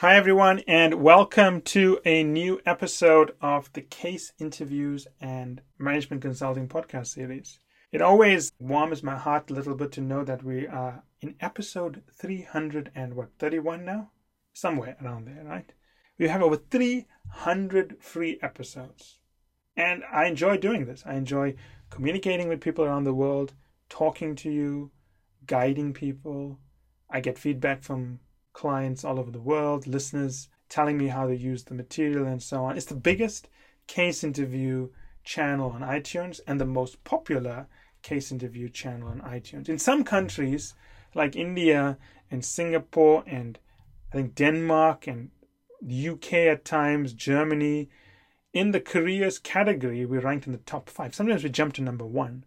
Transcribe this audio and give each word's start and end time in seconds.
Hi, 0.00 0.14
everyone, 0.14 0.60
and 0.68 1.02
welcome 1.02 1.60
to 1.62 1.98
a 2.04 2.22
new 2.22 2.60
episode 2.64 3.34
of 3.42 3.68
the 3.72 3.80
Case 3.80 4.32
Interviews 4.38 5.08
and 5.20 5.60
Management 5.76 6.22
Consulting 6.22 6.68
podcast 6.68 7.08
series. 7.08 7.58
It 7.90 8.00
always 8.00 8.52
warms 8.60 9.02
my 9.02 9.16
heart 9.16 9.50
a 9.50 9.54
little 9.54 9.74
bit 9.74 9.90
to 9.90 10.00
know 10.00 10.22
that 10.22 10.44
we 10.44 10.68
are 10.68 11.02
in 11.20 11.34
episode 11.40 12.04
300 12.16 12.92
and 12.94 13.14
what, 13.16 13.30
31 13.40 13.84
now? 13.84 14.12
Somewhere 14.52 14.96
around 15.02 15.26
there, 15.26 15.42
right? 15.44 15.72
We 16.16 16.28
have 16.28 16.42
over 16.42 16.58
300 16.58 17.96
free 17.98 18.38
episodes. 18.40 19.18
And 19.76 20.04
I 20.12 20.26
enjoy 20.26 20.58
doing 20.58 20.84
this. 20.84 21.02
I 21.06 21.14
enjoy 21.14 21.56
communicating 21.90 22.46
with 22.46 22.60
people 22.60 22.84
around 22.84 23.02
the 23.02 23.12
world, 23.12 23.52
talking 23.88 24.36
to 24.36 24.48
you, 24.48 24.92
guiding 25.44 25.92
people. 25.92 26.60
I 27.10 27.18
get 27.18 27.36
feedback 27.36 27.82
from 27.82 28.20
clients 28.58 29.04
all 29.04 29.20
over 29.20 29.30
the 29.30 29.40
world, 29.40 29.86
listeners 29.86 30.48
telling 30.68 30.98
me 30.98 31.06
how 31.06 31.28
they 31.28 31.36
use 31.36 31.62
the 31.62 31.74
material 31.74 32.26
and 32.26 32.42
so 32.42 32.64
on. 32.64 32.76
It's 32.76 32.86
the 32.86 32.96
biggest 32.96 33.48
case 33.86 34.24
interview 34.24 34.88
channel 35.22 35.70
on 35.70 35.82
iTunes 35.82 36.40
and 36.44 36.60
the 36.60 36.64
most 36.64 37.04
popular 37.04 37.68
case 38.02 38.32
interview 38.32 38.68
channel 38.68 39.10
on 39.10 39.20
iTunes. 39.20 39.68
In 39.68 39.78
some 39.78 40.02
countries, 40.02 40.74
like 41.14 41.36
India 41.36 41.98
and 42.32 42.44
Singapore 42.44 43.22
and 43.28 43.60
I 44.12 44.16
think 44.16 44.34
Denmark 44.34 45.06
and 45.06 45.30
the 45.80 46.08
UK 46.08 46.32
at 46.54 46.64
times, 46.64 47.12
Germany, 47.12 47.88
in 48.52 48.72
the 48.72 48.80
careers 48.80 49.38
category, 49.38 50.04
we 50.04 50.18
ranked 50.18 50.46
in 50.46 50.52
the 50.52 50.58
top 50.58 50.90
five. 50.90 51.14
Sometimes 51.14 51.44
we 51.44 51.50
jump 51.50 51.74
to 51.74 51.82
number 51.82 52.06
one. 52.06 52.44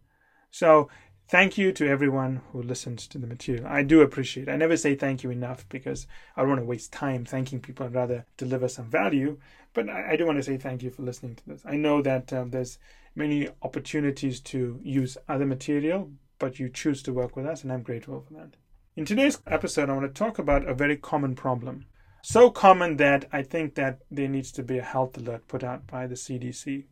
So 0.49 0.89
thank 1.31 1.57
you 1.57 1.71
to 1.71 1.87
everyone 1.87 2.41
who 2.51 2.61
listens 2.61 3.07
to 3.07 3.17
the 3.17 3.25
material. 3.25 3.65
I 3.65 3.83
do 3.83 4.01
appreciate 4.01 4.49
it. 4.49 4.51
I 4.51 4.57
never 4.57 4.75
say 4.75 4.95
thank 4.95 5.23
you 5.23 5.31
enough 5.31 5.65
because 5.69 6.05
I 6.35 6.41
don't 6.41 6.49
want 6.49 6.59
to 6.59 6.65
waste 6.65 6.91
time 6.91 7.23
thanking 7.23 7.61
people. 7.61 7.85
I'd 7.85 7.95
rather 7.95 8.25
deliver 8.35 8.67
some 8.67 8.89
value. 8.89 9.37
But 9.73 9.87
I, 9.87 10.11
I 10.11 10.15
do 10.17 10.25
want 10.25 10.39
to 10.39 10.43
say 10.43 10.57
thank 10.57 10.83
you 10.83 10.89
for 10.91 11.03
listening 11.03 11.37
to 11.37 11.47
this. 11.47 11.61
I 11.65 11.77
know 11.77 12.01
that 12.01 12.33
um, 12.33 12.49
there's 12.49 12.77
many 13.15 13.47
opportunities 13.61 14.41
to 14.41 14.77
use 14.83 15.17
other 15.29 15.45
material, 15.45 16.11
but 16.37 16.59
you 16.59 16.67
choose 16.67 17.01
to 17.03 17.13
work 17.13 17.37
with 17.37 17.45
us, 17.45 17.63
and 17.63 17.71
I'm 17.71 17.81
grateful 17.81 18.25
for 18.27 18.33
that. 18.33 18.57
In 18.97 19.05
today's 19.05 19.39
episode, 19.47 19.89
I 19.89 19.93
want 19.93 20.13
to 20.13 20.19
talk 20.19 20.37
about 20.37 20.67
a 20.67 20.73
very 20.73 20.97
common 20.97 21.35
problem. 21.35 21.85
So 22.21 22.49
common 22.49 22.97
that 22.97 23.25
I 23.31 23.41
think 23.41 23.75
that 23.75 23.99
there 24.11 24.27
needs 24.27 24.51
to 24.51 24.63
be 24.63 24.79
a 24.79 24.83
health 24.83 25.17
alert 25.17 25.47
put 25.47 25.63
out 25.63 25.87
by 25.87 26.07
the 26.07 26.15
CDC. 26.15 26.87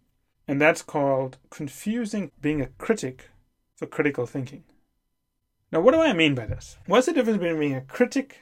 And 0.48 0.62
that's 0.62 0.82
called 0.82 1.38
confusing 1.50 2.32
being 2.42 2.62
a 2.62 2.68
critic 2.68 3.30
for 3.80 3.88
critical 3.88 4.26
thinking. 4.26 4.66
Now, 5.72 5.80
what 5.80 5.94
do 5.94 6.02
I 6.02 6.12
mean 6.12 6.36
by 6.36 6.46
this? 6.46 6.78
What's 6.86 7.06
the 7.06 7.14
difference 7.14 7.40
between 7.40 7.60
being 7.60 7.76
a 7.76 7.82
critic 7.82 8.40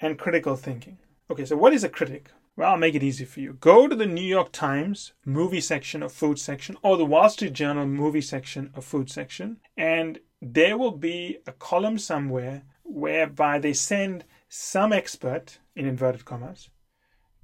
and 0.00 0.18
critical 0.18 0.56
thinking? 0.56 0.98
Okay, 1.30 1.44
so 1.44 1.56
what 1.56 1.72
is 1.72 1.84
a 1.84 1.88
critic? 1.88 2.30
Well, 2.56 2.72
I'll 2.72 2.76
make 2.76 2.96
it 2.96 3.02
easy 3.04 3.24
for 3.24 3.40
you. 3.40 3.52
Go 3.52 3.86
to 3.86 3.94
the 3.94 4.06
New 4.06 4.24
York 4.24 4.50
Times 4.50 5.12
movie 5.24 5.60
section 5.60 6.02
or 6.02 6.08
food 6.08 6.38
section 6.38 6.76
or 6.82 6.96
the 6.96 7.06
Wall 7.06 7.28
Street 7.28 7.52
Journal 7.52 7.86
movie 7.86 8.20
section 8.20 8.72
or 8.74 8.82
food 8.82 9.08
section, 9.08 9.58
and 9.76 10.18
there 10.40 10.76
will 10.76 10.90
be 10.90 11.38
a 11.46 11.52
column 11.52 11.98
somewhere 11.98 12.64
whereby 12.82 13.60
they 13.60 13.72
send 13.72 14.24
some 14.48 14.92
expert, 14.92 15.58
in 15.76 15.86
inverted 15.86 16.24
commas, 16.24 16.70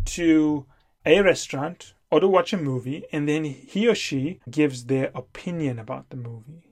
to 0.05 0.67
a 1.07 1.23
restaurant 1.23 1.95
or 2.11 2.19
to 2.19 2.27
watch 2.27 2.53
a 2.53 2.59
movie, 2.59 3.05
and 3.13 3.29
then 3.29 3.45
he 3.45 3.87
or 3.87 3.95
she 3.95 4.41
gives 4.51 4.87
their 4.87 5.13
opinion 5.15 5.79
about 5.79 6.11
the 6.11 6.17
movie 6.17 6.68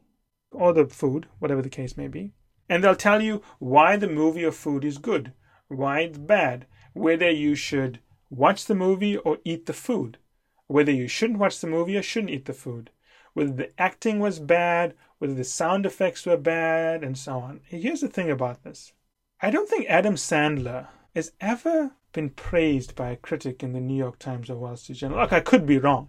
or 0.53 0.73
the 0.73 0.87
food, 0.87 1.27
whatever 1.39 1.63
the 1.63 1.69
case 1.69 1.97
may 1.97 2.09
be. 2.09 2.33
And 2.69 2.83
they'll 2.83 2.97
tell 2.97 3.23
you 3.23 3.43
why 3.59 3.97
the 3.97 4.09
movie 4.09 4.45
or 4.45 4.53
food 4.53 4.85
is 4.85 4.99
good, 4.99 5.33
why 5.69 6.01
it's 6.01 6.19
bad, 6.19 6.67
whether 6.93 7.31
you 7.31 7.55
should 7.55 8.01
watch 8.31 8.65
the 8.67 8.75
movie 8.75 9.17
or 9.17 9.39
eat 9.45 9.67
the 9.67 9.73
food, 9.73 10.19
whether 10.67 10.93
you 10.93 11.09
shouldn't 11.09 11.39
watch 11.39 11.61
the 11.61 11.67
movie 11.67 11.97
or 11.97 12.03
shouldn't 12.03 12.33
eat 12.33 12.47
the 12.47 12.53
food, 12.53 12.91
whether 13.35 13.53
the 13.53 13.81
acting 13.81 14.19
was 14.19 14.41
bad, 14.41 14.95
whether 15.19 15.35
the 15.35 15.45
sound 15.45 15.87
effects 15.87 16.27
were 16.27 16.37
bad, 16.37 17.05
and 17.05 17.17
so 17.17 17.39
on. 17.39 17.61
Here's 17.67 18.01
the 18.01 18.09
thing 18.09 18.31
about 18.31 18.65
this 18.65 18.93
I 19.41 19.51
don't 19.51 19.69
think 19.69 19.87
Adam 19.89 20.15
Sandler 20.15 20.89
has 21.15 21.33
ever 21.41 21.93
been 22.13 22.31
praised 22.31 22.95
by 22.95 23.11
a 23.11 23.17
critic 23.17 23.63
in 23.63 23.73
the 23.73 23.81
New 23.81 23.97
York 23.97 24.19
Times 24.19 24.51
or 24.51 24.57
Wall 24.57 24.77
Street 24.77 24.99
Journal. 24.99 25.19
Look, 25.19 25.33
I 25.33 25.41
could 25.41 25.67
be 25.67 25.79
wrong. 25.79 26.09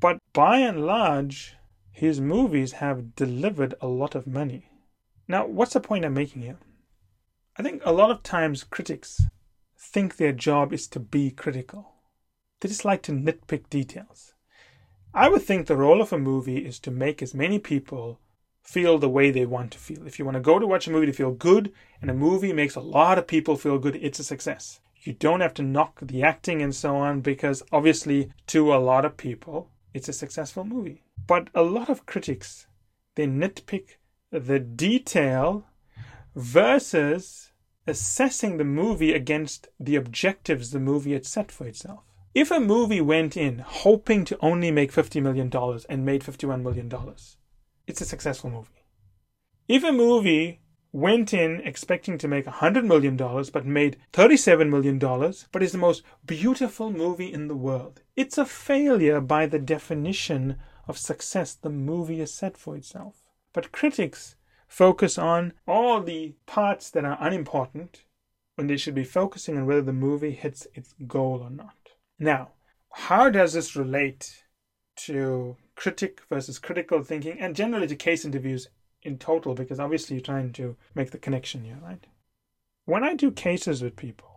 But 0.00 0.18
by 0.32 0.58
and 0.58 0.84
large, 0.84 1.56
his 1.98 2.20
movies 2.20 2.74
have 2.74 3.16
delivered 3.16 3.74
a 3.80 3.88
lot 3.88 4.14
of 4.14 4.24
money. 4.24 4.70
Now, 5.26 5.48
what's 5.48 5.72
the 5.72 5.80
point 5.80 6.04
I'm 6.04 6.14
making 6.14 6.42
here? 6.42 6.58
I 7.56 7.64
think 7.64 7.82
a 7.84 7.90
lot 7.90 8.12
of 8.12 8.22
times 8.22 8.62
critics 8.62 9.24
think 9.76 10.14
their 10.14 10.30
job 10.30 10.72
is 10.72 10.86
to 10.88 11.00
be 11.00 11.32
critical. 11.32 11.94
They 12.60 12.68
just 12.68 12.84
like 12.84 13.02
to 13.02 13.12
nitpick 13.12 13.68
details. 13.68 14.34
I 15.12 15.28
would 15.28 15.42
think 15.42 15.66
the 15.66 15.76
role 15.76 16.00
of 16.00 16.12
a 16.12 16.18
movie 16.18 16.64
is 16.64 16.78
to 16.80 16.92
make 16.92 17.20
as 17.20 17.34
many 17.34 17.58
people 17.58 18.20
feel 18.62 18.98
the 18.98 19.08
way 19.08 19.32
they 19.32 19.44
want 19.44 19.72
to 19.72 19.78
feel. 19.78 20.06
If 20.06 20.20
you 20.20 20.24
want 20.24 20.36
to 20.36 20.40
go 20.40 20.60
to 20.60 20.68
watch 20.68 20.86
a 20.86 20.92
movie 20.92 21.06
to 21.06 21.12
feel 21.12 21.32
good, 21.32 21.72
and 22.00 22.08
a 22.08 22.14
movie 22.14 22.52
makes 22.52 22.76
a 22.76 22.80
lot 22.80 23.18
of 23.18 23.26
people 23.26 23.56
feel 23.56 23.80
good, 23.80 23.96
it's 23.96 24.20
a 24.20 24.24
success. 24.24 24.78
You 25.02 25.14
don't 25.14 25.40
have 25.40 25.54
to 25.54 25.64
knock 25.64 25.98
the 26.00 26.22
acting 26.22 26.62
and 26.62 26.72
so 26.72 26.94
on 26.94 27.22
because 27.22 27.64
obviously, 27.72 28.30
to 28.46 28.72
a 28.72 28.78
lot 28.78 29.04
of 29.04 29.16
people, 29.16 29.72
it's 29.92 30.08
a 30.08 30.12
successful 30.12 30.64
movie. 30.64 31.02
But 31.28 31.50
a 31.54 31.62
lot 31.62 31.90
of 31.90 32.06
critics, 32.06 32.66
they 33.14 33.26
nitpick 33.26 33.98
the 34.30 34.58
detail 34.58 35.66
versus 36.34 37.52
assessing 37.86 38.56
the 38.56 38.64
movie 38.64 39.12
against 39.12 39.68
the 39.78 39.94
objectives 39.94 40.70
the 40.70 40.80
movie 40.80 41.12
had 41.12 41.26
set 41.26 41.52
for 41.52 41.66
itself. 41.66 42.00
If 42.34 42.50
a 42.50 42.60
movie 42.60 43.02
went 43.02 43.36
in 43.36 43.58
hoping 43.58 44.24
to 44.24 44.38
only 44.40 44.70
make 44.70 44.90
$50 44.90 45.22
million 45.22 45.50
and 45.88 46.06
made 46.06 46.22
$51 46.22 46.62
million, 46.62 46.90
it's 47.86 48.00
a 48.00 48.06
successful 48.06 48.50
movie. 48.50 48.84
If 49.68 49.84
a 49.84 49.92
movie 49.92 50.62
went 50.92 51.34
in 51.34 51.60
expecting 51.60 52.16
to 52.18 52.28
make 52.28 52.46
$100 52.46 52.86
million 52.86 53.16
but 53.16 53.66
made 53.66 53.98
$37 54.14 54.70
million, 54.70 54.98
but 55.52 55.62
is 55.62 55.72
the 55.72 55.78
most 55.78 56.02
beautiful 56.24 56.90
movie 56.90 57.30
in 57.30 57.48
the 57.48 57.56
world, 57.56 58.00
it's 58.16 58.38
a 58.38 58.46
failure 58.46 59.20
by 59.20 59.44
the 59.44 59.58
definition 59.58 60.56
of 60.88 60.98
success 60.98 61.54
the 61.54 61.70
movie 61.70 62.18
has 62.18 62.32
set 62.32 62.56
for 62.56 62.76
itself. 62.76 63.22
But 63.52 63.72
critics 63.72 64.36
focus 64.66 65.18
on 65.18 65.52
all 65.66 66.02
the 66.02 66.34
parts 66.46 66.90
that 66.90 67.04
are 67.04 67.18
unimportant 67.20 68.02
when 68.56 68.66
they 68.66 68.76
should 68.76 68.94
be 68.94 69.04
focusing 69.04 69.56
on 69.56 69.66
whether 69.66 69.82
the 69.82 69.92
movie 69.92 70.32
hits 70.32 70.66
its 70.74 70.94
goal 71.06 71.40
or 71.42 71.50
not. 71.50 71.76
Now, 72.18 72.50
how 72.92 73.30
does 73.30 73.52
this 73.52 73.76
relate 73.76 74.44
to 74.96 75.56
critic 75.76 76.22
versus 76.28 76.58
critical 76.58 77.02
thinking 77.04 77.38
and 77.38 77.54
generally 77.54 77.86
to 77.86 77.96
case 77.96 78.24
interviews 78.24 78.68
in 79.02 79.18
total? 79.18 79.54
Because 79.54 79.78
obviously 79.78 80.16
you're 80.16 80.24
trying 80.24 80.52
to 80.54 80.76
make 80.94 81.12
the 81.12 81.18
connection 81.18 81.64
here, 81.64 81.78
right? 81.82 82.04
When 82.84 83.04
I 83.04 83.14
do 83.14 83.30
cases 83.30 83.82
with 83.82 83.96
people, 83.96 84.28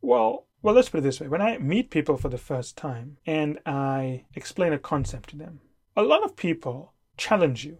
well, 0.00 0.46
well, 0.60 0.74
let's 0.74 0.88
put 0.88 0.98
it 0.98 1.02
this 1.02 1.20
way. 1.20 1.28
When 1.28 1.42
I 1.42 1.58
meet 1.58 1.90
people 1.90 2.16
for 2.16 2.28
the 2.28 2.38
first 2.38 2.76
time 2.76 3.18
and 3.26 3.58
I 3.64 4.24
explain 4.34 4.72
a 4.72 4.78
concept 4.78 5.30
to 5.30 5.36
them, 5.36 5.60
a 5.98 6.02
lot 6.02 6.22
of 6.22 6.36
people 6.36 6.92
challenge 7.16 7.64
you. 7.64 7.78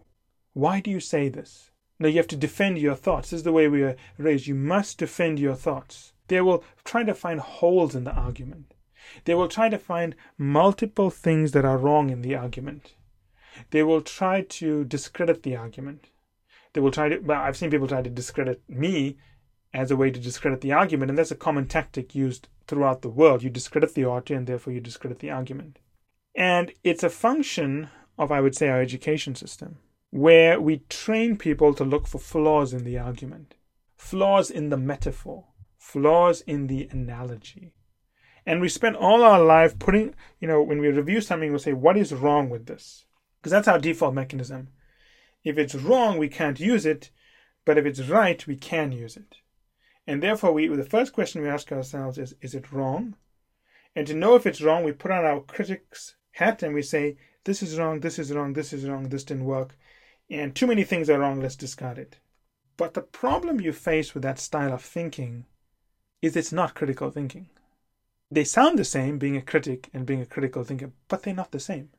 Why 0.51 0.81
do 0.81 0.91
you 0.91 0.99
say 0.99 1.29
this? 1.29 1.71
Now 1.99 2.09
you 2.09 2.17
have 2.17 2.27
to 2.27 2.35
defend 2.35 2.77
your 2.77 2.95
thoughts. 2.95 3.29
This 3.29 3.37
is 3.37 3.43
the 3.43 3.53
way 3.53 3.69
we 3.69 3.81
are 3.81 3.95
raised. 4.17 4.45
You 4.45 4.55
must 4.55 4.97
defend 4.97 5.39
your 5.39 5.55
thoughts. 5.55 6.11
They 6.27 6.41
will 6.41 6.65
try 6.83 7.03
to 7.03 7.13
find 7.13 7.39
holes 7.39 7.95
in 7.95 8.03
the 8.03 8.11
argument. 8.11 8.73
They 9.23 9.35
will 9.35 9.47
try 9.47 9.69
to 9.69 9.77
find 9.77 10.17
multiple 10.37 11.09
things 11.09 11.53
that 11.53 11.63
are 11.63 11.77
wrong 11.77 12.09
in 12.09 12.21
the 12.21 12.35
argument. 12.35 12.93
They 13.71 13.83
will 13.83 14.01
try 14.01 14.41
to 14.41 14.83
discredit 14.83 15.43
the 15.43 15.55
argument. 15.55 16.09
They 16.73 16.81
will 16.81 16.91
try 16.91 17.07
to, 17.07 17.19
well, 17.19 17.41
I've 17.41 17.55
seen 17.55 17.71
people 17.71 17.87
try 17.87 18.01
to 18.01 18.09
discredit 18.09 18.61
me 18.67 19.15
as 19.73 19.91
a 19.91 19.95
way 19.95 20.11
to 20.11 20.19
discredit 20.19 20.59
the 20.59 20.73
argument, 20.73 21.09
and 21.09 21.17
that's 21.17 21.31
a 21.31 21.35
common 21.35 21.67
tactic 21.67 22.13
used 22.15 22.49
throughout 22.67 23.01
the 23.01 23.09
world. 23.09 23.43
You 23.43 23.49
discredit 23.49 23.93
the 23.93 24.05
author, 24.05 24.33
and 24.33 24.45
therefore 24.45 24.73
you 24.73 24.81
discredit 24.81 25.19
the 25.19 25.31
argument. 25.31 25.79
And 26.35 26.73
it's 26.83 27.03
a 27.03 27.09
function 27.09 27.89
of, 28.19 28.31
I 28.31 28.41
would 28.41 28.55
say, 28.55 28.67
our 28.67 28.81
education 28.81 29.33
system, 29.33 29.77
where 30.11 30.59
we 30.59 30.83
train 30.89 31.37
people 31.37 31.73
to 31.73 31.85
look 31.85 32.05
for 32.05 32.19
flaws 32.19 32.73
in 32.73 32.83
the 32.83 32.99
argument, 32.99 33.55
flaws 33.95 34.51
in 34.51 34.69
the 34.69 34.77
metaphor, 34.77 35.45
flaws 35.77 36.41
in 36.41 36.67
the 36.67 36.89
analogy. 36.91 37.73
And 38.45 38.59
we 38.59 38.67
spend 38.67 38.97
all 38.97 39.23
our 39.23 39.41
life 39.41 39.79
putting, 39.79 40.15
you 40.39 40.47
know, 40.47 40.61
when 40.61 40.79
we 40.79 40.89
review 40.89 41.21
something, 41.21 41.49
we'll 41.49 41.59
say, 41.59 41.73
what 41.73 41.97
is 41.97 42.13
wrong 42.13 42.49
with 42.49 42.65
this? 42.65 43.05
Because 43.39 43.51
that's 43.51 43.67
our 43.67 43.79
default 43.79 44.13
mechanism. 44.13 44.67
If 45.43 45.57
it's 45.57 45.75
wrong, 45.75 46.17
we 46.17 46.27
can't 46.27 46.59
use 46.59 46.85
it, 46.85 47.11
but 47.65 47.77
if 47.77 47.85
it's 47.85 48.01
right, 48.01 48.45
we 48.45 48.57
can 48.57 48.91
use 48.91 49.15
it. 49.15 49.37
And 50.05 50.21
therefore, 50.21 50.51
we 50.51 50.67
the 50.67 50.83
first 50.83 51.13
question 51.13 51.41
we 51.41 51.47
ask 51.47 51.71
ourselves 51.71 52.17
is, 52.17 52.35
is 52.41 52.53
it 52.53 52.71
wrong? 52.71 53.15
And 53.95 54.05
to 54.07 54.13
know 54.13 54.35
if 54.35 54.45
it's 54.45 54.61
wrong, 54.61 54.83
we 54.83 54.91
put 54.91 55.11
on 55.11 55.23
our 55.23 55.39
critic's 55.41 56.15
hat 56.31 56.63
and 56.63 56.73
we 56.73 56.81
say, 56.81 57.17
this 57.45 57.63
is 57.63 57.77
wrong, 57.77 57.99
this 57.99 58.19
is 58.19 58.31
wrong, 58.31 58.53
this 58.53 58.73
is 58.73 58.87
wrong, 58.87 59.09
this 59.09 59.23
didn't 59.23 59.45
work, 59.45 59.77
and 60.29 60.55
too 60.55 60.67
many 60.67 60.83
things 60.83 61.09
are 61.09 61.19
wrong, 61.19 61.41
let's 61.41 61.55
discard 61.55 61.97
it. 61.97 62.17
But 62.77 62.93
the 62.93 63.01
problem 63.01 63.59
you 63.59 63.73
face 63.73 64.13
with 64.13 64.23
that 64.23 64.39
style 64.39 64.73
of 64.73 64.81
thinking 64.81 65.45
is 66.21 66.35
it's 66.35 66.53
not 66.53 66.75
critical 66.75 67.11
thinking. 67.11 67.49
They 68.31 68.43
sound 68.43 68.77
the 68.77 68.85
same, 68.85 69.17
being 69.17 69.35
a 69.35 69.41
critic 69.41 69.89
and 69.93 70.05
being 70.05 70.21
a 70.21 70.25
critical 70.25 70.63
thinker, 70.63 70.91
but 71.07 71.23
they're 71.23 71.33
not 71.33 71.51
the 71.51 71.59
same. 71.59 71.89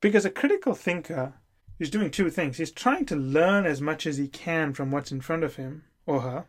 Because 0.00 0.24
a 0.24 0.30
critical 0.30 0.74
thinker 0.74 1.34
is 1.78 1.90
doing 1.90 2.10
two 2.10 2.30
things. 2.30 2.56
He's 2.56 2.70
trying 2.70 3.06
to 3.06 3.16
learn 3.16 3.66
as 3.66 3.80
much 3.80 4.06
as 4.06 4.16
he 4.16 4.28
can 4.28 4.72
from 4.72 4.90
what's 4.90 5.12
in 5.12 5.20
front 5.20 5.44
of 5.44 5.56
him 5.56 5.84
or 6.06 6.22
her, 6.22 6.46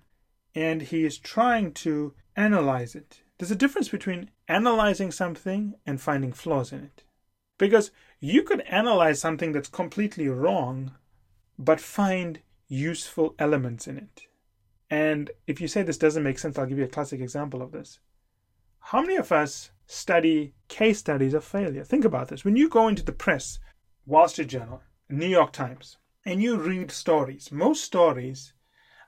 and 0.56 0.81
he 0.81 1.03
is 1.03 1.18
trying 1.18 1.73
to 1.73 2.13
analyze 2.35 2.95
it. 2.95 3.21
There's 3.38 3.51
a 3.51 3.56
difference 3.56 3.89
between 3.89 4.29
analyzing 4.47 5.12
something 5.12 5.75
and 5.85 6.00
finding 6.00 6.31
flaws 6.31 6.71
in 6.71 6.83
it. 6.83 7.03
Because 7.57 7.91
you 8.23 8.44
could 8.44 8.62
analyze 8.62 9.19
something 9.19 9.51
that's 9.51 9.68
completely 9.68 10.29
wrong, 10.29 10.91
but 11.57 11.81
find 11.81 12.39
useful 12.68 13.33
elements 13.39 13.88
in 13.88 13.97
it. 13.97 14.27
And 14.91 15.31
if 15.47 15.59
you 15.59 15.68
say 15.68 15.81
this 15.81 15.97
doesn't 15.97 16.21
make 16.21 16.38
sense, 16.38 16.57
I'll 16.57 16.68
give 16.68 16.77
you 16.77 16.83
a 16.83 16.88
classic 16.95 17.19
example 17.19 17.63
of 17.63 17.71
this. 17.71 18.00
How 18.79 19.01
many 19.01 19.15
of 19.15 19.31
us 19.31 19.71
study 19.88 20.53
case 20.68 21.00
studies 21.00 21.33
of 21.33 21.44
failure? 21.44 21.83
Think 21.83 22.06
about 22.06 22.27
this. 22.27 22.45
When 22.45 22.56
you 22.56 22.69
go 22.69 22.88
into 22.88 23.03
the 23.03 23.12
press, 23.12 23.57
Wall 24.06 24.27
Street 24.27 24.50
Journal, 24.50 24.81
New 25.09 25.27
York 25.27 25.51
Times, 25.51 25.97
and 26.23 26.44
you 26.44 26.57
read 26.57 26.91
stories, 26.91 27.51
most 27.51 27.83
stories 27.83 28.53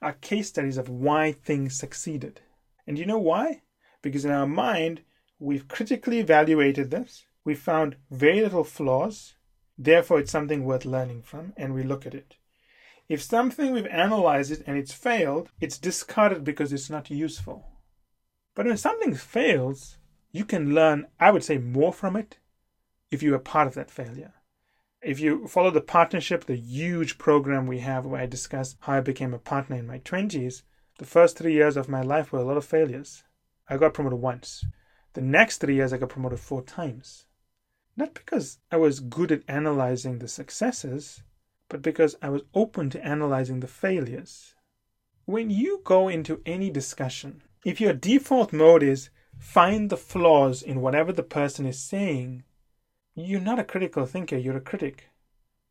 are 0.01 0.13
case 0.13 0.49
studies 0.49 0.77
of 0.77 0.89
why 0.89 1.33
things 1.33 1.77
succeeded. 1.77 2.41
And 2.87 2.97
you 2.97 3.05
know 3.05 3.19
why? 3.19 3.61
Because 4.01 4.25
in 4.25 4.31
our 4.31 4.47
mind, 4.47 5.01
we've 5.39 5.67
critically 5.67 6.19
evaluated 6.19 6.89
this, 6.89 7.25
we 7.45 7.55
found 7.55 7.97
very 8.09 8.41
little 8.41 8.63
flaws, 8.63 9.35
therefore, 9.77 10.19
it's 10.19 10.31
something 10.31 10.63
worth 10.63 10.85
learning 10.85 11.23
from, 11.23 11.53
and 11.57 11.73
we 11.73 11.83
look 11.83 12.05
at 12.05 12.15
it. 12.15 12.37
If 13.09 13.21
something 13.21 13.71
we've 13.71 13.87
analyzed 13.87 14.51
it 14.51 14.63
and 14.65 14.77
it's 14.77 14.93
failed, 14.93 15.49
it's 15.59 15.77
discarded 15.77 16.43
because 16.43 16.71
it's 16.71 16.89
not 16.89 17.09
useful. 17.09 17.67
But 18.55 18.65
when 18.65 18.77
something 18.77 19.13
fails, 19.15 19.97
you 20.31 20.45
can 20.45 20.73
learn, 20.73 21.07
I 21.19 21.31
would 21.31 21.43
say, 21.43 21.57
more 21.57 21.91
from 21.91 22.15
it 22.15 22.37
if 23.11 23.21
you 23.21 23.35
are 23.35 23.39
part 23.39 23.67
of 23.67 23.73
that 23.75 23.91
failure. 23.91 24.33
If 25.01 25.19
you 25.19 25.47
follow 25.47 25.69
the 25.69 25.81
partnership, 25.81 26.45
the 26.45 26.55
huge 26.55 27.17
program 27.17 27.67
we 27.67 27.79
have 27.79 28.05
where 28.05 28.21
I 28.21 28.25
discuss 28.25 28.77
how 28.79 28.93
I 28.93 29.01
became 29.01 29.33
a 29.33 29.39
partner 29.39 29.75
in 29.75 29.85
my 29.85 29.99
20s, 29.99 30.63
the 30.97 31.05
first 31.05 31.37
three 31.37 31.53
years 31.53 31.75
of 31.75 31.89
my 31.89 32.01
life 32.01 32.31
were 32.31 32.39
a 32.39 32.45
lot 32.45 32.55
of 32.55 32.63
failures. 32.63 33.23
I 33.69 33.77
got 33.77 33.93
promoted 33.93 34.19
once. 34.19 34.63
The 35.13 35.21
next 35.21 35.57
three 35.57 35.75
years, 35.75 35.91
I 35.91 35.97
got 35.97 36.09
promoted 36.09 36.39
four 36.39 36.61
times. 36.63 37.25
Not 37.95 38.13
because 38.13 38.59
I 38.71 38.77
was 38.77 38.99
good 38.99 39.31
at 39.31 39.43
analyzing 39.47 40.19
the 40.19 40.27
successes, 40.27 41.23
but 41.69 41.81
because 41.81 42.15
I 42.21 42.29
was 42.29 42.41
open 42.53 42.89
to 42.91 43.05
analyzing 43.05 43.59
the 43.59 43.67
failures. 43.67 44.55
When 45.25 45.49
you 45.49 45.81
go 45.83 46.07
into 46.07 46.41
any 46.45 46.69
discussion, 46.69 47.43
if 47.63 47.79
your 47.79 47.93
default 47.93 48.51
mode 48.51 48.83
is 48.83 49.09
find 49.37 49.89
the 49.89 49.97
flaws 49.97 50.61
in 50.61 50.81
whatever 50.81 51.11
the 51.11 51.23
person 51.23 51.65
is 51.65 51.79
saying, 51.79 52.43
you're 53.15 53.39
not 53.39 53.59
a 53.59 53.63
critical 53.63 54.05
thinker, 54.05 54.37
you're 54.37 54.57
a 54.57 54.61
critic. 54.61 55.09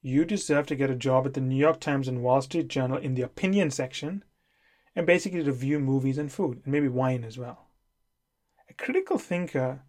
You 0.01 0.25
deserve 0.25 0.67
to 0.67 0.77
get 0.77 0.91
a 0.91 0.97
job 0.97 1.27
at 1.27 1.35
the 1.35 1.41
New 1.41 1.57
York 1.57 1.81
Times 1.81 2.09
and 2.09 2.23
Wall 2.23 2.41
Street 2.41 2.69
Journal 2.69 2.99
in 2.99 3.15
the 3.15 3.23
opinion 3.23 3.71
section 3.71 4.25
and 4.95 5.07
basically 5.07 5.41
review 5.41 5.79
movies 5.79 6.19
and 6.19 6.31
food, 6.31 6.61
and 6.65 6.73
maybe 6.73 6.89
wine 6.89 7.25
as 7.25 7.39
well. 7.39 7.69
A 8.69 8.75
critical 8.75 9.19
thinker 9.19 9.83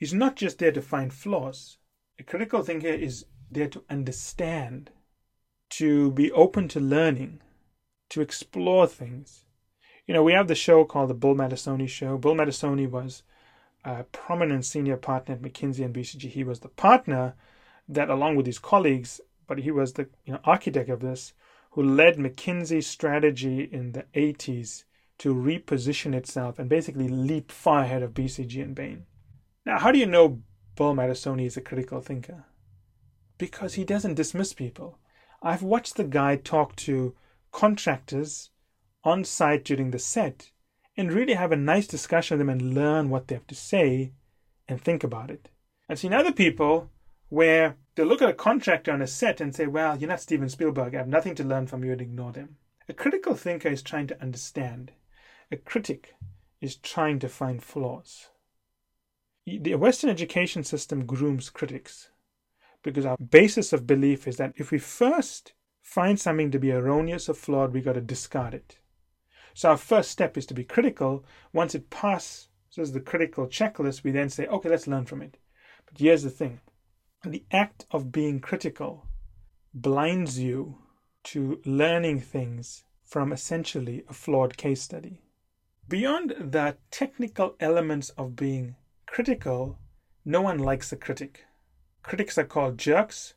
is 0.00 0.14
not 0.14 0.36
just 0.36 0.58
there 0.58 0.72
to 0.72 0.82
find 0.82 1.12
flaws, 1.12 1.78
a 2.18 2.22
critical 2.22 2.62
thinker 2.62 2.88
is 2.88 3.26
there 3.50 3.68
to 3.68 3.84
understand 3.88 4.90
to 5.70 6.10
be 6.12 6.32
open 6.32 6.68
to 6.68 6.80
learning, 6.80 7.40
to 8.10 8.20
explore 8.20 8.86
things. 8.86 9.44
You 10.06 10.14
know, 10.14 10.22
we 10.22 10.32
have 10.32 10.48
the 10.48 10.54
show 10.54 10.84
called 10.84 11.10
the 11.10 11.14
Bill 11.14 11.34
Matassoni 11.34 11.88
Show. 11.88 12.16
Bill 12.16 12.34
Matassoni 12.34 12.90
was 12.90 13.22
a 13.84 14.04
prominent 14.04 14.64
senior 14.64 14.96
partner 14.96 15.34
at 15.34 15.42
McKinsey 15.42 15.84
and 15.84 15.94
BCG. 15.94 16.30
He 16.30 16.44
was 16.44 16.60
the 16.60 16.68
partner 16.68 17.34
that, 17.88 18.08
along 18.08 18.36
with 18.36 18.46
his 18.46 18.58
colleagues, 18.58 19.20
but 19.46 19.58
he 19.58 19.70
was 19.70 19.92
the 19.92 20.08
you 20.24 20.32
know, 20.32 20.40
architect 20.44 20.88
of 20.88 21.00
this, 21.00 21.34
who 21.72 21.82
led 21.82 22.16
McKinsey's 22.16 22.86
strategy 22.86 23.68
in 23.70 23.92
the 23.92 24.04
80s 24.14 24.84
to 25.18 25.34
reposition 25.34 26.14
itself 26.14 26.58
and 26.58 26.68
basically 26.68 27.08
leap 27.08 27.52
far 27.52 27.82
ahead 27.82 28.02
of 28.02 28.14
BCG 28.14 28.62
and 28.62 28.74
Bain. 28.74 29.04
Now, 29.68 29.78
how 29.78 29.92
do 29.92 29.98
you 29.98 30.06
know 30.06 30.40
Bill 30.76 30.94
Matassoni 30.94 31.44
is 31.44 31.58
a 31.58 31.60
critical 31.60 32.00
thinker? 32.00 32.46
Because 33.36 33.74
he 33.74 33.84
doesn't 33.84 34.14
dismiss 34.14 34.54
people. 34.54 34.98
I've 35.42 35.62
watched 35.62 35.96
the 35.96 36.04
guy 36.04 36.36
talk 36.36 36.74
to 36.76 37.14
contractors 37.52 38.48
on 39.04 39.24
site 39.24 39.66
during 39.66 39.90
the 39.90 39.98
set 39.98 40.52
and 40.96 41.12
really 41.12 41.34
have 41.34 41.52
a 41.52 41.56
nice 41.56 41.86
discussion 41.86 42.38
with 42.38 42.46
them 42.46 42.48
and 42.48 42.72
learn 42.74 43.10
what 43.10 43.28
they 43.28 43.34
have 43.34 43.46
to 43.48 43.54
say 43.54 44.14
and 44.66 44.80
think 44.80 45.04
about 45.04 45.30
it. 45.30 45.50
I've 45.86 45.98
seen 45.98 46.14
other 46.14 46.32
people 46.32 46.88
where 47.28 47.76
they 47.94 48.04
look 48.04 48.22
at 48.22 48.30
a 48.30 48.32
contractor 48.32 48.92
on 48.92 49.02
a 49.02 49.06
set 49.06 49.38
and 49.38 49.54
say, 49.54 49.66
Well, 49.66 49.98
you're 49.98 50.08
not 50.08 50.22
Steven 50.22 50.48
Spielberg, 50.48 50.94
I 50.94 50.98
have 51.00 51.08
nothing 51.08 51.34
to 51.34 51.44
learn 51.44 51.66
from 51.66 51.84
you 51.84 51.92
and 51.92 52.00
ignore 52.00 52.32
them. 52.32 52.56
A 52.88 52.94
critical 52.94 53.34
thinker 53.34 53.68
is 53.68 53.82
trying 53.82 54.06
to 54.06 54.22
understand. 54.22 54.92
A 55.52 55.58
critic 55.58 56.14
is 56.58 56.76
trying 56.76 57.18
to 57.18 57.28
find 57.28 57.62
flaws. 57.62 58.30
The 59.56 59.76
Western 59.76 60.10
education 60.10 60.64
system 60.64 61.06
grooms 61.06 61.48
critics 61.48 62.10
because 62.82 63.06
our 63.06 63.16
basis 63.16 63.72
of 63.72 63.86
belief 63.86 64.28
is 64.28 64.36
that 64.36 64.52
if 64.56 64.70
we 64.70 64.78
first 64.78 65.52
find 65.82 66.20
something 66.20 66.50
to 66.50 66.58
be 66.58 66.70
erroneous 66.70 67.28
or 67.28 67.34
flawed, 67.34 67.72
we 67.72 67.80
got 67.80 67.94
to 67.94 68.00
discard 68.00 68.54
it. 68.54 68.78
So 69.54 69.70
our 69.70 69.76
first 69.76 70.10
step 70.10 70.36
is 70.36 70.46
to 70.46 70.54
be 70.54 70.64
critical. 70.64 71.24
Once 71.52 71.74
it 71.74 71.90
passes 71.90 72.48
the 72.76 73.00
critical 73.00 73.46
checklist, 73.46 74.04
we 74.04 74.10
then 74.10 74.28
say, 74.28 74.46
okay, 74.46 74.68
let's 74.68 74.86
learn 74.86 75.06
from 75.06 75.22
it. 75.22 75.38
But 75.86 75.98
here's 75.98 76.22
the 76.22 76.30
thing 76.30 76.60
the 77.24 77.44
act 77.50 77.86
of 77.90 78.12
being 78.12 78.38
critical 78.38 79.06
blinds 79.74 80.38
you 80.38 80.78
to 81.24 81.60
learning 81.64 82.20
things 82.20 82.84
from 83.04 83.32
essentially 83.32 84.04
a 84.08 84.12
flawed 84.12 84.56
case 84.56 84.82
study. 84.82 85.22
Beyond 85.88 86.34
the 86.38 86.76
technical 86.90 87.56
elements 87.58 88.10
of 88.10 88.36
being 88.36 88.76
critical, 89.08 89.78
no 90.24 90.40
one 90.40 90.58
likes 90.58 90.92
a 90.92 90.96
critic 90.96 91.44
critics 92.08 92.38
are 92.38 92.44
called 92.44 92.78
jerks. 92.78 93.34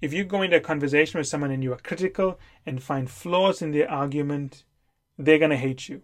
If 0.00 0.14
you 0.14 0.24
go 0.24 0.40
into 0.40 0.56
a 0.56 0.60
conversation 0.60 1.18
with 1.18 1.28
someone 1.28 1.50
and 1.50 1.62
you 1.62 1.72
are 1.74 1.78
critical 1.78 2.40
and 2.64 2.82
find 2.82 3.10
flaws 3.10 3.60
in 3.60 3.70
their 3.70 3.90
argument, 3.90 4.64
they're 5.18 5.38
going 5.38 5.50
to 5.50 5.56
hate 5.56 5.90
you. 5.90 6.02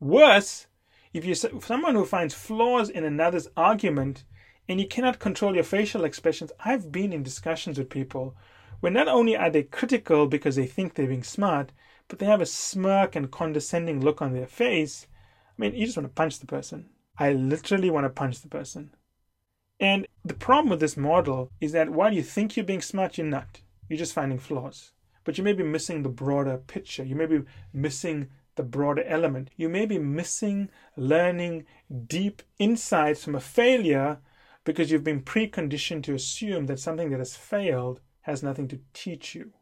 Worse, 0.00 0.66
if 1.12 1.26
you're 1.26 1.34
someone 1.34 1.94
who 1.94 2.06
finds 2.06 2.32
flaws 2.32 2.88
in 2.88 3.04
another's 3.04 3.48
argument 3.54 4.24
and 4.66 4.80
you 4.80 4.88
cannot 4.88 5.18
control 5.18 5.54
your 5.54 5.64
facial 5.64 6.04
expressions, 6.04 6.52
I've 6.64 6.90
been 6.90 7.12
in 7.12 7.22
discussions 7.22 7.78
with 7.78 7.90
people 7.90 8.34
where 8.80 8.92
not 8.92 9.08
only 9.08 9.36
are 9.36 9.50
they 9.50 9.64
critical 9.64 10.26
because 10.26 10.56
they 10.56 10.66
think 10.66 10.94
they're 10.94 11.06
being 11.06 11.22
smart, 11.22 11.72
but 12.08 12.18
they 12.18 12.26
have 12.26 12.40
a 12.40 12.46
smirk 12.46 13.14
and 13.14 13.30
condescending 13.30 14.00
look 14.00 14.22
on 14.22 14.32
their 14.32 14.46
face. 14.46 15.06
I 15.50 15.60
mean, 15.60 15.74
you 15.74 15.84
just 15.84 15.98
want 15.98 16.08
to 16.08 16.14
punch 16.14 16.38
the 16.38 16.46
person. 16.46 16.88
I 17.18 17.32
literally 17.32 17.90
want 17.90 18.04
to 18.04 18.10
punch 18.10 18.40
the 18.40 18.48
person. 18.48 18.94
And 19.80 20.06
the 20.24 20.34
problem 20.34 20.70
with 20.70 20.80
this 20.80 20.96
model 20.96 21.50
is 21.60 21.72
that 21.72 21.90
while 21.90 22.12
you 22.12 22.22
think 22.22 22.56
you're 22.56 22.64
being 22.66 22.82
smart, 22.82 23.18
you're 23.18 23.26
not. 23.26 23.60
You're 23.88 23.98
just 23.98 24.12
finding 24.12 24.38
flaws. 24.38 24.92
But 25.24 25.38
you 25.38 25.44
may 25.44 25.52
be 25.52 25.62
missing 25.62 26.02
the 26.02 26.08
broader 26.08 26.58
picture. 26.58 27.04
You 27.04 27.14
may 27.14 27.26
be 27.26 27.42
missing 27.72 28.28
the 28.56 28.62
broader 28.62 29.04
element. 29.04 29.50
You 29.56 29.68
may 29.68 29.86
be 29.86 29.98
missing 29.98 30.68
learning 30.96 31.66
deep 32.06 32.42
insights 32.58 33.24
from 33.24 33.34
a 33.34 33.40
failure 33.40 34.18
because 34.64 34.90
you've 34.90 35.04
been 35.04 35.22
preconditioned 35.22 36.02
to 36.04 36.14
assume 36.14 36.66
that 36.66 36.80
something 36.80 37.10
that 37.10 37.18
has 37.20 37.36
failed 37.36 38.00
has 38.22 38.42
nothing 38.42 38.68
to 38.68 38.80
teach 38.92 39.34
you. 39.34 39.52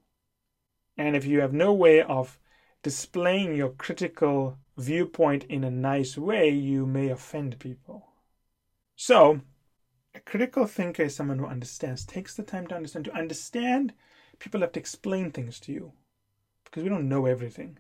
And 0.96 1.14
if 1.14 1.24
you 1.24 1.40
have 1.40 1.52
no 1.52 1.72
way 1.72 2.02
of 2.02 2.38
displaying 2.82 3.54
your 3.54 3.70
critical 3.70 4.58
viewpoint 4.76 5.44
in 5.44 5.64
a 5.64 5.70
nice 5.70 6.16
way, 6.16 6.50
you 6.50 6.86
may 6.86 7.08
offend 7.08 7.58
people. 7.58 8.06
So, 8.96 9.40
a 10.14 10.20
critical 10.20 10.66
thinker 10.66 11.04
is 11.04 11.14
someone 11.14 11.38
who 11.38 11.46
understands, 11.46 12.04
takes 12.04 12.34
the 12.34 12.42
time 12.42 12.66
to 12.68 12.74
understand. 12.74 13.04
To 13.06 13.14
understand, 13.14 13.92
people 14.38 14.60
have 14.60 14.72
to 14.72 14.80
explain 14.80 15.30
things 15.30 15.60
to 15.60 15.72
you 15.72 15.92
because 16.64 16.82
we 16.82 16.88
don't 16.88 17.08
know 17.08 17.26
everything. 17.26 17.78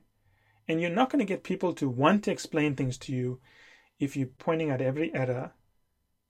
And 0.68 0.80
you're 0.80 0.90
not 0.90 1.10
going 1.10 1.20
to 1.20 1.24
get 1.24 1.44
people 1.44 1.72
to 1.74 1.88
want 1.88 2.24
to 2.24 2.30
explain 2.30 2.74
things 2.74 2.98
to 2.98 3.12
you 3.12 3.40
if 3.98 4.16
you're 4.16 4.26
pointing 4.26 4.70
at 4.70 4.82
every 4.82 5.14
error, 5.14 5.52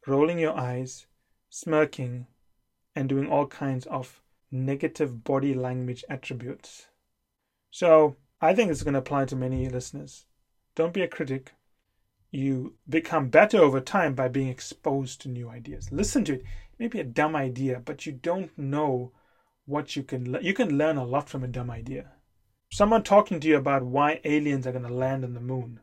rolling 0.06 0.38
your 0.38 0.56
eyes, 0.56 1.06
smirking, 1.48 2.26
and 2.94 3.08
doing 3.08 3.28
all 3.28 3.46
kinds 3.46 3.86
of 3.86 4.20
negative 4.50 5.24
body 5.24 5.54
language 5.54 6.04
attributes. 6.08 6.86
So 7.70 8.16
I 8.40 8.54
think 8.54 8.70
it's 8.70 8.82
going 8.82 8.94
to 8.94 9.00
apply 9.00 9.24
to 9.26 9.36
many 9.36 9.68
listeners. 9.68 10.26
Don't 10.74 10.92
be 10.92 11.02
a 11.02 11.08
critic 11.08 11.52
you 12.30 12.74
become 12.88 13.28
better 13.28 13.58
over 13.58 13.80
time 13.80 14.14
by 14.14 14.28
being 14.28 14.48
exposed 14.48 15.20
to 15.20 15.28
new 15.28 15.48
ideas. 15.48 15.90
Listen 15.90 16.24
to 16.24 16.34
it. 16.34 16.40
it 16.40 16.78
may 16.78 16.88
be 16.88 17.00
a 17.00 17.04
dumb 17.04 17.34
idea, 17.36 17.80
but 17.84 18.04
you 18.04 18.12
don't 18.12 18.56
know 18.58 19.12
what 19.64 19.96
you 19.96 20.02
can 20.02 20.30
le- 20.32 20.42
you 20.42 20.52
can 20.52 20.76
learn 20.76 20.96
a 20.96 21.04
lot 21.04 21.28
from 21.28 21.42
a 21.42 21.48
dumb 21.48 21.70
idea. 21.70 22.12
Someone 22.70 23.02
talking 23.02 23.40
to 23.40 23.48
you 23.48 23.56
about 23.56 23.84
why 23.84 24.20
aliens 24.24 24.66
are 24.66 24.72
going 24.72 24.84
to 24.84 24.92
land 24.92 25.24
on 25.24 25.34
the 25.34 25.40
moon, 25.40 25.80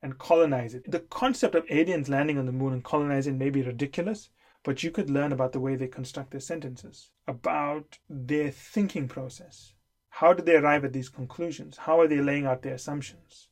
and 0.00 0.18
colonize 0.18 0.74
it. 0.74 0.90
The 0.90 1.00
concept 1.00 1.54
of 1.54 1.66
aliens 1.70 2.08
landing 2.08 2.38
on 2.38 2.46
the 2.46 2.52
moon 2.52 2.72
and 2.72 2.82
colonizing 2.82 3.38
may 3.38 3.50
be 3.50 3.62
ridiculous, 3.62 4.30
but 4.64 4.82
you 4.82 4.90
could 4.90 5.10
learn 5.10 5.32
about 5.32 5.52
the 5.52 5.60
way 5.60 5.76
they 5.76 5.88
construct 5.88 6.30
their 6.30 6.40
sentences, 6.40 7.10
about 7.26 7.98
their 8.08 8.50
thinking 8.50 9.08
process. 9.08 9.74
How 10.22 10.32
did 10.32 10.46
they 10.46 10.54
arrive 10.54 10.84
at 10.84 10.92
these 10.92 11.08
conclusions? 11.08 11.78
How 11.78 11.98
are 11.98 12.06
they 12.06 12.20
laying 12.20 12.46
out 12.46 12.62
their 12.62 12.76
assumptions? 12.76 13.48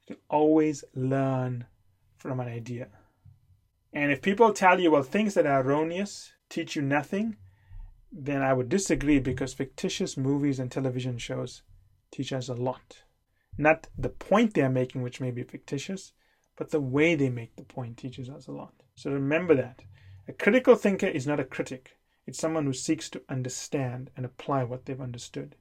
You 0.00 0.14
can 0.14 0.22
always 0.30 0.82
learn 0.94 1.66
from 2.16 2.40
an 2.40 2.48
idea. 2.48 2.88
And 3.92 4.10
if 4.10 4.22
people 4.22 4.54
tell 4.54 4.80
you, 4.80 4.90
well, 4.90 5.02
things 5.02 5.34
that 5.34 5.44
are 5.44 5.60
erroneous 5.60 6.32
teach 6.48 6.76
you 6.76 6.80
nothing, 6.80 7.36
then 8.10 8.40
I 8.40 8.54
would 8.54 8.70
disagree 8.70 9.18
because 9.18 9.52
fictitious 9.52 10.16
movies 10.16 10.58
and 10.58 10.72
television 10.72 11.18
shows 11.18 11.60
teach 12.10 12.32
us 12.32 12.48
a 12.48 12.54
lot. 12.54 13.02
Not 13.58 13.88
the 13.98 14.08
point 14.08 14.54
they 14.54 14.62
are 14.62 14.70
making, 14.70 15.02
which 15.02 15.20
may 15.20 15.30
be 15.30 15.42
fictitious, 15.42 16.12
but 16.56 16.70
the 16.70 16.80
way 16.80 17.14
they 17.14 17.28
make 17.28 17.56
the 17.56 17.64
point 17.64 17.98
teaches 17.98 18.30
us 18.30 18.46
a 18.46 18.52
lot. 18.52 18.72
So 18.94 19.10
remember 19.10 19.54
that. 19.56 19.82
A 20.26 20.32
critical 20.32 20.74
thinker 20.74 21.06
is 21.06 21.26
not 21.26 21.38
a 21.38 21.44
critic, 21.44 21.98
it's 22.24 22.38
someone 22.38 22.64
who 22.64 22.72
seeks 22.72 23.10
to 23.10 23.20
understand 23.28 24.10
and 24.16 24.24
apply 24.24 24.64
what 24.64 24.86
they've 24.86 24.98
understood. 24.98 25.56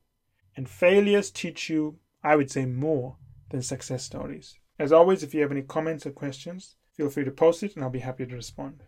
And 0.55 0.69
failures 0.69 1.31
teach 1.31 1.69
you, 1.69 1.98
I 2.24 2.36
would 2.36 2.51
say, 2.51 2.65
more 2.65 3.17
than 3.50 3.62
success 3.62 4.03
stories. 4.03 4.60
As 4.79 4.91
always, 4.91 5.24
if 5.24 5.33
you 5.33 5.41
have 5.41 5.51
any 5.51 5.62
comments 5.62 6.05
or 6.05 6.12
questions, 6.12 6.75
feel 6.91 7.10
free 7.10 7.24
to 7.24 7.31
post 7.31 7.63
it 7.63 7.75
and 7.75 7.83
I'll 7.83 7.89
be 7.89 8.00
happy 8.00 8.25
to 8.25 8.36
respond. 8.36 8.83